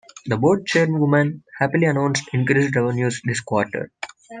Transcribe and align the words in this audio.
The 0.25 0.35
board 0.35 0.65
chairwoman 0.65 1.43
happily 1.59 1.85
announced 1.85 2.27
increased 2.33 2.75
revenues 2.75 3.21
this 3.23 3.39
quarter. 3.39 3.91